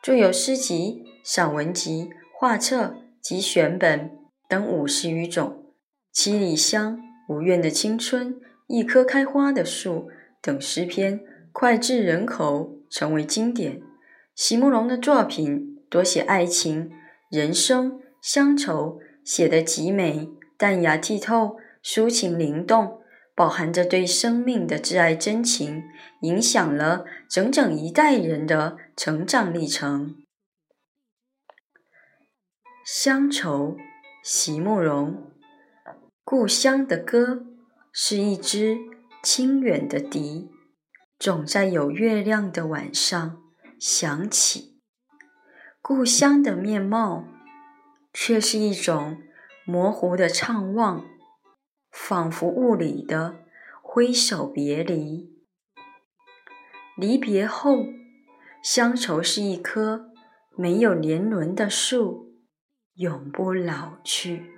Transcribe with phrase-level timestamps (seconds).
[0.00, 4.10] 著有诗集、散文集、画册及选本
[4.48, 5.48] 等五十余种，
[6.12, 6.96] 《七里香》
[7.28, 8.34] 《无怨的青春》
[8.68, 9.92] 《一棵开花的树》
[10.40, 11.20] 等诗篇
[11.52, 13.82] 脍炙人口，成为经典。
[14.36, 16.90] 席慕容的作品多写爱情、
[17.28, 22.97] 人生、乡愁，写得极美、淡雅剔透、抒情灵动，
[23.38, 25.84] 饱含着对生命的挚爱真情，
[26.22, 28.76] 影响了整整一代人的。
[28.96, 30.16] 成长历程。
[32.84, 33.76] 乡愁，
[34.24, 35.30] 席慕容。
[36.24, 37.46] 故乡的歌
[37.92, 38.76] 是一支
[39.22, 40.50] 清远的笛，
[41.16, 43.40] 总在有月亮的晚上
[43.78, 44.80] 响起。
[45.80, 47.28] 故乡的面貌，
[48.12, 49.18] 却是一种
[49.64, 51.04] 模糊的怅望，
[51.90, 53.44] 仿佛雾里的
[53.82, 55.30] 挥手别离。
[56.96, 57.84] 离别后。
[58.60, 60.10] 乡愁是一棵
[60.56, 62.34] 没有年轮的树，
[62.94, 64.52] 永不老去。